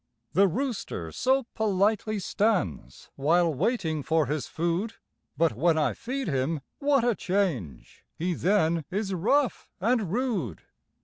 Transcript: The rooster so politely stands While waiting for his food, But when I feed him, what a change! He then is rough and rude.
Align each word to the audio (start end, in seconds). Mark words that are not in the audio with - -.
The 0.33 0.47
rooster 0.47 1.11
so 1.11 1.43
politely 1.53 2.17
stands 2.17 3.11
While 3.17 3.53
waiting 3.53 4.01
for 4.01 4.25
his 4.25 4.47
food, 4.47 4.95
But 5.37 5.53
when 5.53 5.77
I 5.77 5.93
feed 5.93 6.27
him, 6.27 6.61
what 6.79 7.03
a 7.03 7.13
change! 7.13 8.03
He 8.15 8.33
then 8.33 8.83
is 8.89 9.13
rough 9.13 9.69
and 9.79 10.11
rude. 10.11 10.63